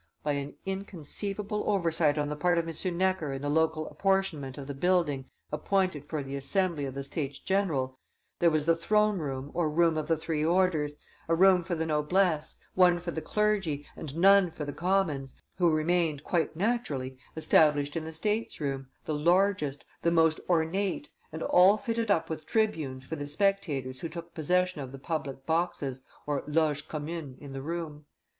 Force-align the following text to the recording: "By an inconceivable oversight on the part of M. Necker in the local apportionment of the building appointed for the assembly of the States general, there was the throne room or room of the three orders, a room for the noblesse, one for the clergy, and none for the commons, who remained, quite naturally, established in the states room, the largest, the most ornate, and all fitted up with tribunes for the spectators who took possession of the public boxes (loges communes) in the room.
"By 0.23 0.31
an 0.31 0.55
inconceivable 0.65 1.63
oversight 1.67 2.17
on 2.17 2.27
the 2.27 2.35
part 2.35 2.57
of 2.57 2.67
M. 2.67 2.97
Necker 2.97 3.31
in 3.33 3.43
the 3.43 3.49
local 3.51 3.87
apportionment 3.87 4.57
of 4.57 4.65
the 4.65 4.73
building 4.73 5.25
appointed 5.51 6.07
for 6.07 6.23
the 6.23 6.35
assembly 6.35 6.85
of 6.85 6.95
the 6.95 7.03
States 7.03 7.37
general, 7.37 7.99
there 8.39 8.49
was 8.49 8.65
the 8.65 8.75
throne 8.75 9.19
room 9.19 9.51
or 9.53 9.69
room 9.69 9.97
of 9.99 10.07
the 10.07 10.17
three 10.17 10.43
orders, 10.43 10.97
a 11.27 11.35
room 11.35 11.63
for 11.63 11.75
the 11.75 11.85
noblesse, 11.85 12.59
one 12.73 12.97
for 12.97 13.11
the 13.11 13.21
clergy, 13.21 13.85
and 13.95 14.17
none 14.17 14.49
for 14.49 14.65
the 14.65 14.73
commons, 14.73 15.39
who 15.59 15.69
remained, 15.69 16.23
quite 16.23 16.55
naturally, 16.55 17.15
established 17.35 17.95
in 17.95 18.03
the 18.03 18.11
states 18.11 18.59
room, 18.59 18.87
the 19.05 19.13
largest, 19.13 19.85
the 20.01 20.09
most 20.09 20.39
ornate, 20.49 21.11
and 21.31 21.43
all 21.43 21.77
fitted 21.77 22.09
up 22.09 22.27
with 22.27 22.47
tribunes 22.47 23.05
for 23.05 23.15
the 23.17 23.27
spectators 23.27 23.99
who 23.99 24.09
took 24.09 24.33
possession 24.33 24.81
of 24.81 24.91
the 24.91 24.97
public 24.97 25.45
boxes 25.45 26.03
(loges 26.25 26.81
communes) 26.81 27.37
in 27.39 27.53
the 27.53 27.61
room. 27.61 28.07